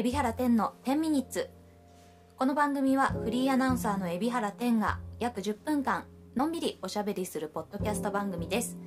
[0.00, 1.50] 海老原天の10ミニッツ。
[2.36, 6.04] この番組はフリーアナウンサーの海老原天が約10分間
[6.36, 8.78] のんびりおしゃべりするポッドキャスト番組です。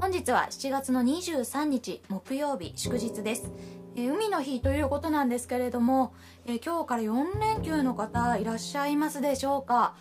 [0.00, 3.48] 本日は7月の23日木曜日祝日です。
[3.94, 6.12] えー海の日ということなんですけれども、
[6.46, 9.94] えー今日から4連休の方いらっしゃいますでしょうか？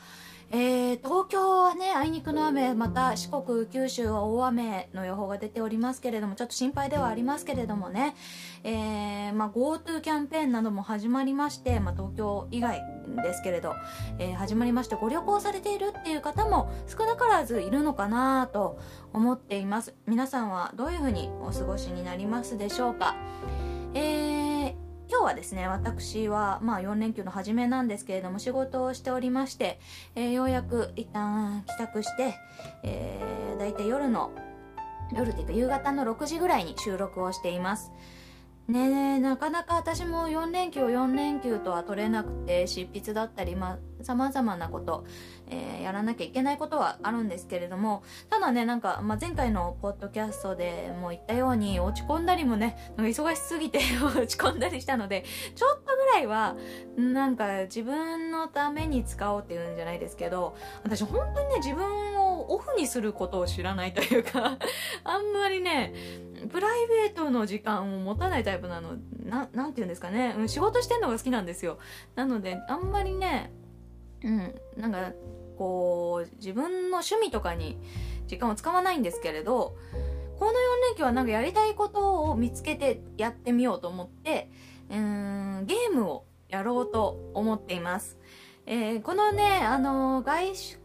[0.56, 8.16] えー東京はね、あいにくの雨、また四国、九州は大雨の予報が出ておりますけれども、ちょっと心配ではありますけれどもね、
[8.64, 12.84] えーまあ、GoTo キャンペーンなども始まりまして、まあ、東京以外
[13.24, 13.74] ですけれど、
[14.20, 18.78] えー始まりまして、ご旅行されているっていう方も少なからずいるのかなと
[19.12, 19.96] 思っています。
[20.06, 23.16] 皆さんはどういうふうにお過ごしになりますでしょうか？
[25.24, 29.80] 日はですね私は、まあ、4連休の初めなんですけれども仕事をしておりまして、
[30.16, 32.36] えーようやく一旦帰宅して、
[32.84, 34.32] えー、大体夜の
[35.16, 37.92] 夜っていうか夕方の6時ぐらいに収録をしています。
[38.68, 45.06] ねなかなか私も4連休4連休とは取れなくて執筆だったりまあ様々なこと、
[45.50, 56.56] えーやらなきゃいけないことはあるんですけれどもただねなんか、まあ、前回のポッドキャストでも言ったように落ち込んだりもね忙しすぎて 落ち込んだりしたのでちょっとぐらいは
[56.98, 62.23] なんか自分のために使おうっていうんじゃないですけど私本当にね自分を
[62.54, 64.58] オフにすることを知らないというか
[65.04, 65.94] あんまりね
[66.52, 70.36] プライベートの時間を持たないタイプなのななんて言うんですかね。
[70.38, 71.80] うん仕事してんのが好きなんですよ。
[72.16, 73.52] なのであんまりね
[74.24, 75.14] うんなんか
[75.58, 77.78] こう自分の趣味とかに
[78.28, 79.76] 時間を使わないんですけれど
[80.38, 80.54] この4
[80.90, 84.52] 連休はなんかやりたいことを見つけてやってみようと思って
[84.90, 88.20] うんゲームをやろうと思っています、
[88.66, 90.83] えーこのねあの外出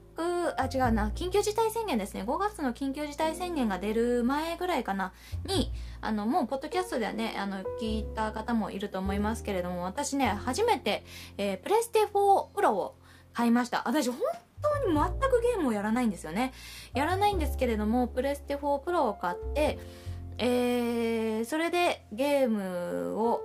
[0.56, 1.11] あ違うな。
[1.14, 2.22] 緊急事態宣言ですね。
[2.22, 5.12] 5月の緊急事態宣言が出る前ぐらいかな。
[5.44, 11.05] にあのもうポッドキャストではねあの聞いた方もいると思いますけれども私ね初めて、
[11.36, 12.96] えープレステ4プロを
[13.33, 13.83] 買いました。
[13.86, 14.18] 私本
[14.62, 16.52] 当に全くゲームをやらないんですよね。
[16.95, 19.79] やらないんですけれどもプレステ4プロを買って
[20.39, 23.40] えーそれでゲームを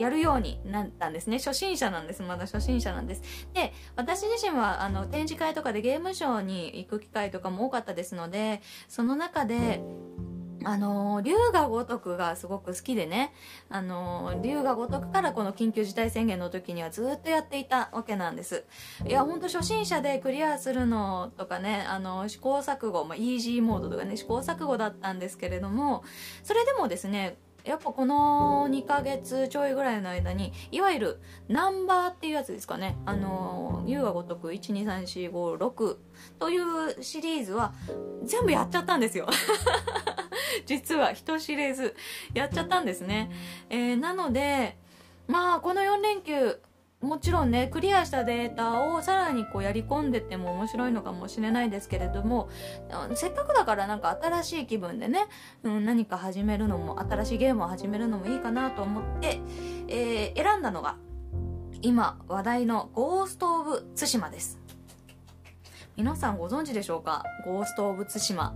[0.00, 1.38] やるようになったんですね。
[1.38, 2.22] 初心者なんです。
[2.22, 3.22] まだ初心者なんです。
[3.52, 9.82] で私自身はあの展示会とかでゲームショーに行く機会とかも多かったですのでその中で
[10.64, 13.32] あの龍が如くがすごく好きでね
[13.68, 18.64] あの龍が如くからこの緊急事態宣言の時にはずっとやっていたわけなんです。
[19.06, 26.04] いや本当初心者でクリアするのとかねあの試行錯誤、まあ、イージーモードとかね試行錯誤だったんですけれども
[26.42, 32.96] それでもですねやっぱこの2ヶ月ちょいぐらいの間にいわゆるナンバーっていうやつですかね。
[33.06, 35.96] あの優雅ごとく123456
[36.38, 37.72] というシリーズは
[38.24, 39.28] 全部やっちゃったんですよ。
[40.66, 41.94] 実は人知れず
[42.34, 43.30] やっちゃったんですね、
[43.68, 44.76] えーなので
[45.26, 46.60] まあこの4連休
[47.00, 52.50] もちろんねクリアしたデータをさらにこうやり込んでっても面白いのかもしれないですけれども
[53.14, 55.26] せっかくだからなんか新しい気分でね、
[55.62, 59.40] うん、何か始めるのも新しいゲームを始めるのもいいかなと思って、
[59.88, 60.96] えー選んだのが
[61.80, 64.58] 今話題の「ゴースト・オブ・ツシマ」です。
[65.96, 67.24] 皆さんご存知でしょうか？
[67.46, 68.54] ゴースト・オブ・ツシマ。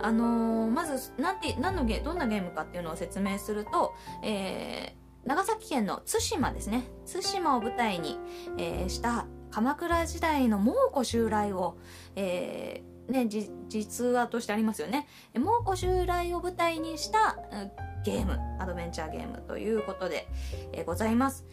[0.00, 3.92] あのーまずなんて何のゲどんなゲームかっていうのを説明すると、
[4.22, 6.84] えー長崎県の対馬ですね。
[7.06, 8.18] 対馬を舞台に、
[8.58, 11.76] えーした鎌倉時代の蒙古襲来を、
[12.16, 13.26] えーね、
[13.68, 15.06] 実話としてありますよね。
[15.34, 17.36] 蒙古襲来を舞台にした
[18.04, 20.26] ゲームアドベンチャーゲームということで、
[20.72, 21.44] えーございます。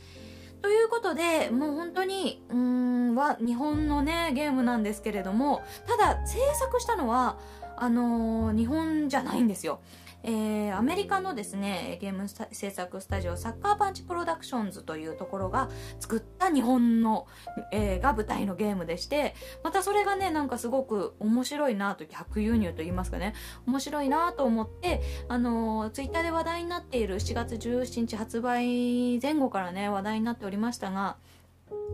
[0.61, 7.37] ということでもう本当にうんは日本のねゲームなんですけれどもただ制作したのは
[7.77, 9.79] あのー日本じゃないんですよ。
[10.23, 15.69] えーアメリカのですねゲーム制作スタジオサッカーパンチプロダクションズというところが
[15.99, 17.27] 作った日本の、
[17.71, 23.33] えーが舞台のゲームでしてまたそれがねなんかすごく面白いなと逆輸入と言いますかね。
[23.65, 31.17] 面白いなと思ってあのーツイッターで話題になっている7月17日発売前後からね話題になっておりましたが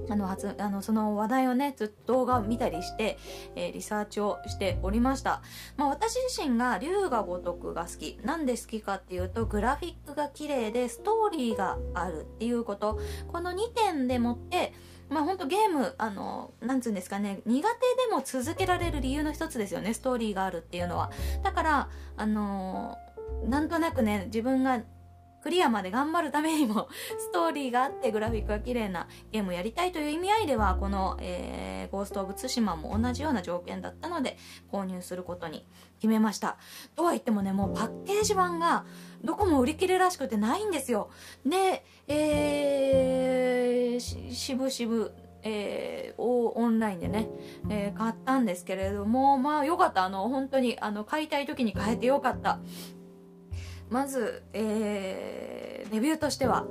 [0.09, 3.17] あの初あのその話題をねずっと動画を見たりして、
[3.55, 5.41] えーリサーチをしておりました、
[5.75, 8.19] まあ、私自身が龍が如くが好き。
[8.23, 12.99] なんで好きかっていうとグラフィックが綺麗でストーリーがあるっていうこと。
[13.31, 14.73] この2点でもって
[15.09, 21.11] まあ本当ゲームあのなんつうんですかね苦手でも続けられる理由の一つですよねストーリーがあるっていうのは。
[21.43, 22.97] だからあの
[23.47, 24.81] なんとなくね自分が
[25.45, 26.89] クリアまで頑張るためにも
[27.19, 34.39] ストーリーがあってグラフィックが綺麗なゲームをやりたいという意味合いではこの、えー、ゴースト・オブ・ツシマも同じような条件だったので
[34.71, 35.63] 購入することに
[35.97, 36.57] 決めました
[36.95, 38.85] とは言ってもねもうパッケージ版が
[39.23, 41.11] どこも売り切れらしくてないんですよ
[41.45, 45.13] でえー、しぶしぶ
[45.47, 47.29] えー、をオンラインでね、
[47.69, 50.03] えー、買ったんですけれども、まあよかった。
[50.03, 52.59] あの、本当に、あの、買いたい時に買えてよかった。
[53.89, 56.65] まず、えー、レビューとしては、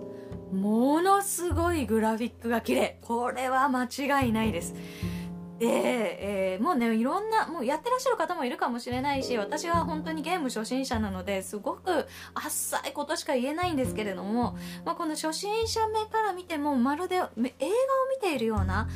[0.53, 2.99] ものすごいグラフィックが綺麗。
[3.03, 4.75] これは間違いないです。
[5.59, 17.51] で、えー、もうね、いろんな、もうやってらっしゃる方もいるかもしれないし、私は本当にゲーム初心者なので、すごく浅いことしか言えないんですけれども、まあ、この初心者目から見ても、まるで映画を見
[18.21, 18.89] ているような、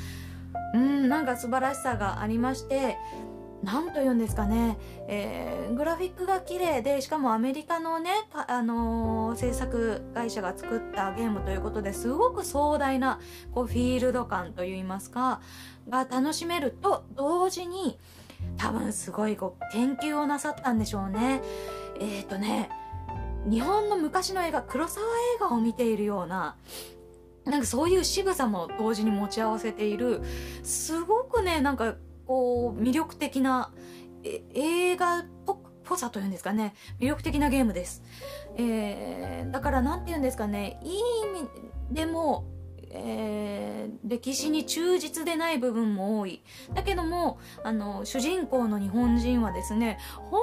[0.75, 2.97] うん、なんか素晴らしさがありまして、
[3.63, 4.79] 何と言うんですかね、
[5.09, 13.19] えー、グラフィックが綺麗でしかもアメリカのね、あのー、制作会社が作ったゲームということですごく壮大な
[13.53, 15.41] こうフィールド感といいますか
[15.89, 17.99] が楽しめると同時に
[18.57, 21.43] 多分すごいこう研究をなさったんでしょうね。
[21.99, 22.71] えっ、ー、とね
[23.49, 26.57] 日本の昔の映画黒沢映画を見ているような
[27.45, 30.23] なんかそういう仕草も同時に持ち合わせている
[30.63, 31.97] すごくねなんか
[32.29, 33.73] こう魅力的な
[34.23, 35.25] 映画っ
[35.83, 36.75] ぽさというんですかね。
[37.01, 38.03] 魅力的なゲームです、
[38.57, 40.79] えー、だから何て言うんですかね。
[40.85, 41.49] いい意味
[41.91, 42.47] でも
[42.91, 46.43] えー、歴史に忠実でない部分も多い。
[46.75, 49.99] だけども、あの、主人公の日本人はですね、
[50.31, 50.41] 本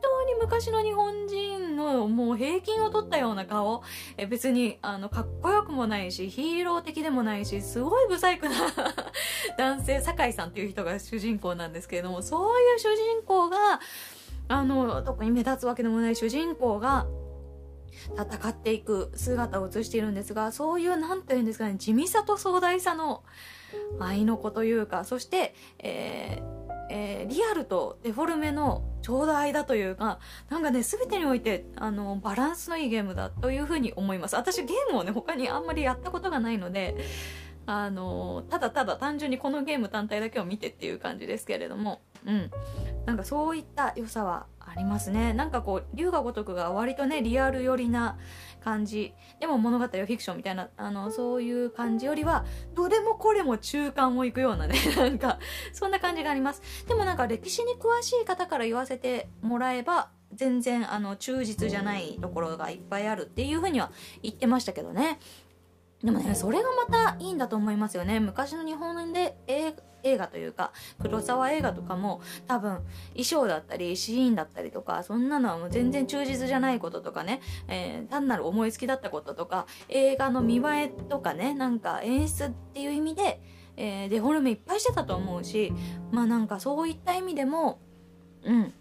[0.00, 1.51] 当に昔の日本人
[2.08, 3.82] もう平均を取ったような顔。
[4.16, 8.54] え別に、あの、かっこよくもないし、ヒーロー的でもないし、すごい不細工な
[9.56, 13.80] 男性、酒井さんっていう人が主人公なんですけれども、そういう主人公が、
[14.48, 17.06] あの、特に目立つわけでもない主人公が、
[18.16, 23.22] 戦っていく姿を映しているんですが、そういう、なんて言うんですかね、地味さと壮大さの
[24.00, 26.61] 愛の子というか、そして、えー
[26.94, 30.18] えー、リアルとデフォルメのちょうど間というか、
[30.50, 34.36] なんかね、すべてにおいて、あの、バランスのいいゲームだというふうに思います。
[34.36, 36.94] 私ゲームをね、他にあんまりやったことがないので、
[37.64, 42.50] あの、ただただ単純にこのゲーム単体だけを見てっていう感じですけれども、うん。
[43.06, 45.32] なんかそういった良さはありますね。
[45.32, 48.16] なんかこう、龍が如くが割とね、リアル寄りな
[48.62, 49.12] 感じ。
[49.40, 52.44] でも物語はフィクションみたいな、あの、そういう感じよりは、
[52.74, 55.38] どれもこれも中間を行くようなね、 なんか、
[55.72, 56.62] そんな感じがあります。
[56.86, 65.18] でもなんか歴史に詳しい方から言わせてもらえば、全然あの忠実じゃないところがいっぱいあるっていうふうには言ってましたけどね。
[66.02, 68.18] でもね、それがまたいいんだと思いますよね。
[68.18, 69.36] 昔の日本で
[70.02, 83.40] 映画というか、黒沢映画とかも多分衣装だったりシーンだったりとか、そんなのはもう全然忠実じゃないこととかね、えー、単なる思いつきだったこととか、映画の見栄えとかね、なんか演出っていう意味で、
[83.76, 85.72] えー、デフォルメいっぱいしてたと思うし、
[86.10, 87.80] まあなんかそういった意味でも、
[88.44, 88.72] うん、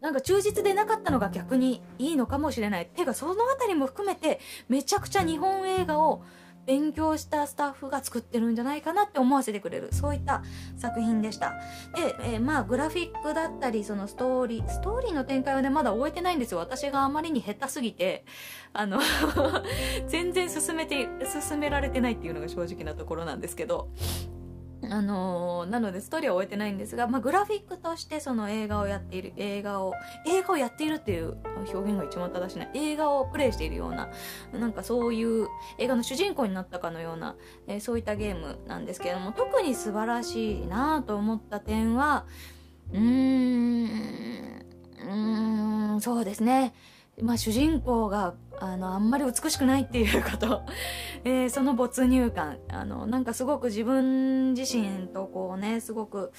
[0.00, 2.86] なんか忠実でなかったのが逆にいいのかもしれない。
[2.86, 6.22] てかそのあたりも含めてめちゃくちゃ日本映画を
[6.66, 9.88] 勉強したスタッフが作ってるんじゃないかなって思わせてくれる。
[9.92, 10.42] そういった
[10.76, 11.54] 作品でした。
[11.94, 16.58] で、えー、まあグラフィックだったりそのストーリーストーリーの展開はねまだ終えてないんですよ。
[16.58, 18.24] 私があまりに下手すぎて
[18.72, 19.00] あの
[20.08, 21.08] 全然進めて
[21.40, 23.88] 進められてないっていうのが正直なところなんですけど。
[24.90, 29.94] あのー、なのでストーリーは終えてないんですが、まあ、グラフィックとしてその映画をやっている、映画を、
[30.26, 32.68] 映画をやっているっていう表現が一番正しいな。
[32.74, 34.08] 映画をプレイしているような、
[34.52, 35.46] なんかそういう
[35.78, 37.36] 映画の主人公になったかのような、
[37.68, 42.26] えー、そういったゲームなんですけれども、特に素晴らしいなと思った点は、
[42.92, 44.64] うーん、
[44.98, 46.74] うーん、そうですね。
[47.22, 50.62] まあ、主人公があのあんまり美しくないっていうこと。
[51.24, 52.58] えー、その没入感。
[52.68, 56.32] あのなんかすごく自分自身とこうねすごく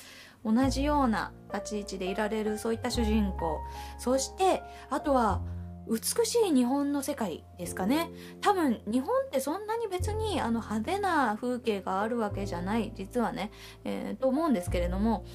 [0.46, 3.60] 同じような立ち位置でいられるそういった主人公。
[3.98, 5.42] そしてあとは
[5.90, 8.12] 美しい日本の世界ですかね。
[8.40, 13.52] 多分日本ってそんなに別にあの派手な風景があるわけじゃない実はね、
[13.84, 15.26] えー、と思うんですけれども。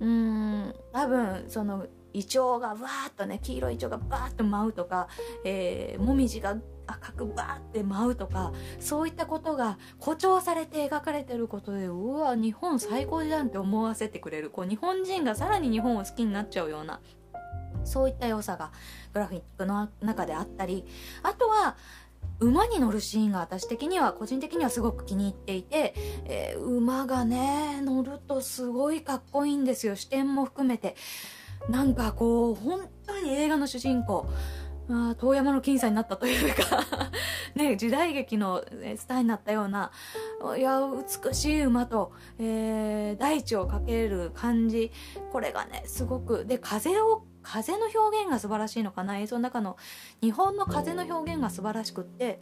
[0.00, 5.08] うーん多分そのイチョウがわーっとね黄色いイチョウがバーッと舞うとか、
[5.44, 14.50] えー、もみじが赤くバーって舞うとかそういったことが誇張されて描かれてることでうわ日本最高じゃんって思わせてくれる。
[14.50, 17.00] こう日本人がさらに日本を好きになっちゃうような
[17.84, 18.70] そういった良さが
[19.12, 20.84] グラフィックの中であったり
[21.22, 21.76] あとは
[22.38, 29.94] 馬に乗るシーンが私的には個人的にはすごく気に入っていて、えー、馬がね乗るとすごいかっこいいんですよ。
[29.96, 30.96] 視点も含めて。
[31.68, 34.26] なんかこう本当に映画の主人公
[34.90, 36.84] あ遠山の金さんになったというか
[37.54, 38.64] ね、時代劇の
[38.96, 39.90] スターになったような、
[40.56, 40.80] いや、
[41.24, 44.90] 美しい馬と、えー、大地をかける感じ。
[45.32, 49.18] これがね、すごく、で、風を、風の表現が素晴らしいのかな？
[49.18, 49.76] 映像の中の
[50.22, 52.40] 日本の風の表現が素晴らしくって、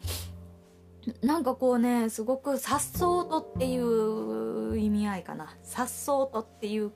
[1.23, 5.57] なんかこうね、すごく颯爽とっていう意味合いかな。
[5.65, 6.93] 颯爽とっていう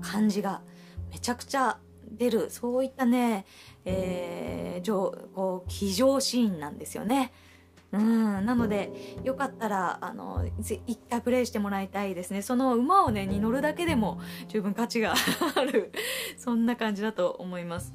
[0.00, 0.62] 感じが
[1.10, 1.78] めちゃくちゃ
[2.10, 3.46] 出る、そういったね、
[3.84, 7.32] えー、上、こう、騎乗シーンなんですよね。
[7.92, 8.90] うん、なので、
[9.22, 10.44] よかったら、あの、
[10.86, 12.40] 一回プレイしてもらいたいですね。
[12.40, 15.14] その馬をね、に乗るだけでも十分価値が
[15.56, 15.92] ある、
[16.38, 17.92] そんな感じだと思います。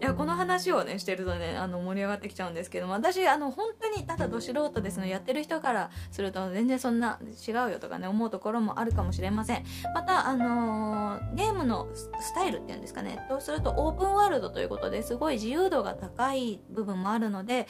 [0.00, 9.64] いや、この話をね、してるとね、あの、盛り上がってきちゃうんですけども、私、あの、本当にただど素人ですの、やってる人からすると、全然そんな違うよとかね、思うところもあるかもしれません。
[9.94, 17.66] また、あのー、ゲームのスタイルっていうんですかね、とするとオープンワールドということですごい自由度が高い部分もあるので、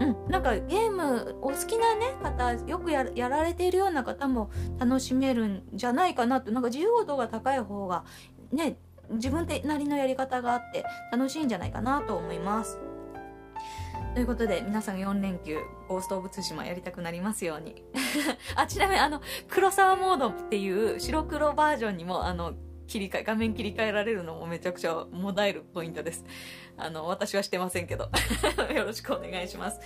[0.00, 8.04] うん、なんかゲームお好きなね方よくやられているような方も楽しめるんじゃないかなってなんか自由度が高い方が
[8.52, 8.78] ね
[9.10, 12.78] 自分なりのやり方があって楽しいんじゃないかなと思います。
[14.14, 15.58] ということで、皆さん4連休、
[15.88, 17.82] ゴースト・オブ・ツシマやりたくなりますように。
[18.56, 22.54] あ、ちなみにあの、黒沢モードっていう白黒バージョンにも、あの、
[22.86, 26.24] 切り替え、画面切り替えられるのもめちゃくちゃもだえるポイントです。
[26.78, 28.10] あの、私はしてませんけど。
[28.74, 29.80] よろしくお願いします。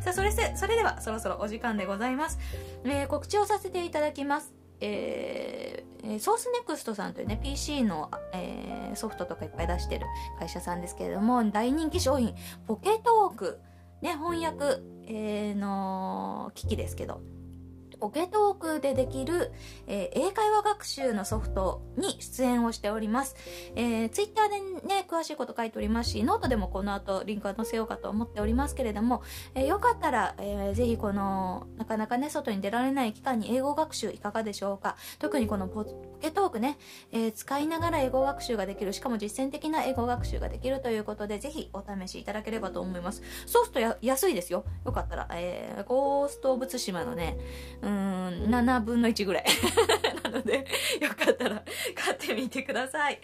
[0.00, 2.38] さあ、それせ、それではそろそろお時間でございます。
[2.84, 4.55] えー、告知をさせていただきます。
[4.80, 10.06] えー、ソースネクストさんというね、PC の、えー、ソフトとかいっぱい出してる
[10.38, 12.34] 会社さんですけれども、大人気商品、
[12.66, 13.60] ポケトーク、
[14.02, 17.20] ね、翻訳、えー、の機器ですけど、
[18.00, 19.52] ポケトークでできる、
[19.86, 23.36] えー、英会話学習のソフトに出演をしております。
[23.74, 29.22] えー、ツイッターでね、詳しいこと書いておりますし、ノートでもこの後リンクを載せようかと思っておりますけれども、
[29.54, 34.96] えー、よかったら、えー、ぜひこの、なかなかね、外に出られない期間に英語学習いかがでしょうか。
[35.18, 35.84] 特にこのポ
[36.20, 36.78] ケトークね、
[37.12, 43.22] えー、使いながら英語学習ができる、しかも実践的な英語学習ができるということで、ぜひお試しいただければと思います。
[43.46, 44.64] ソフトや安いですよ。
[44.84, 47.38] よかったら、えー、ゴースト・オブ・ツシマのね、
[47.86, 47.92] うん、
[48.52, 49.44] 7分の1ぐらい。
[50.24, 50.66] なので、
[51.00, 51.62] よかったら
[51.94, 53.20] 買ってみてください。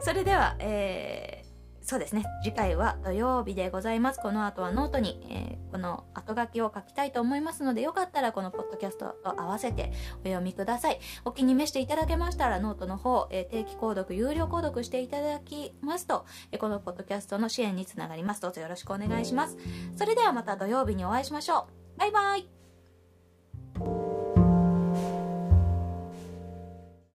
[0.00, 2.24] それでは、えー、そうですね。
[2.44, 4.20] 次回は土曜日でございます。
[4.20, 11.00] この後はノートに、えー、この後書きを書きたいと思いますので、よかったらこのポッドキャストと合わせてお読みください。
[11.24, 18.40] お気に召していただけましたら、ノートの方、えー、定期購読、有料購読していただきますと、えー、このポッドキャストの支援につながります。
[18.40, 19.56] どうぞよろしくお願いします。
[19.96, 21.98] それではまた土曜日にお会いしましょう。
[21.98, 22.61] バイバイ